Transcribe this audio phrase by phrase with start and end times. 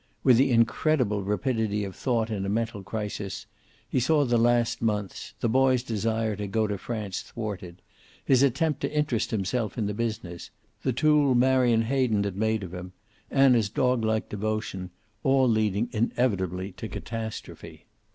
[0.23, 3.45] With the incredible rapidity of thought in a mental crisis,
[3.87, 7.83] he saw the last months, the boy's desire to go to France thwarted,
[8.25, 10.49] his attempt to interest himself in the business,
[10.81, 12.93] the tool Marion Hayden had made of him,
[13.29, 14.89] Anna's doglike devotion,
[15.21, 17.85] all leading inevitably to catastrophe.